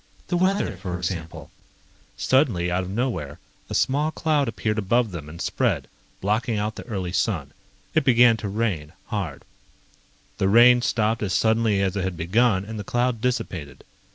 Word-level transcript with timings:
The 0.29 0.35
weather, 0.35 0.77
for 0.77 0.97
example..." 0.97 1.51
Suddenly, 2.17 2.71
out 2.71 2.81
of 2.85 2.89
nowhere, 2.89 3.37
a 3.69 3.75
small 3.75 4.09
cloud 4.09 4.47
appeared 4.47 4.79
above 4.79 5.11
them 5.11 5.29
and 5.29 5.39
spread, 5.39 5.87
blocking 6.21 6.57
out 6.57 6.73
the 6.75 6.87
early 6.87 7.11
sun. 7.11 7.51
It 7.93 8.03
began 8.03 8.35
to 8.37 8.49
rain, 8.49 8.93
hard. 9.09 9.43
The 10.39 10.49
rain 10.49 10.81
stopped 10.81 11.21
as 11.21 11.33
suddenly 11.35 11.83
as 11.83 11.95
it 11.95 12.03
had 12.03 12.17
begun 12.17 12.65
and 12.65 12.79
the 12.79 12.83
cloud 12.83 13.21
dissipated. 13.21 13.83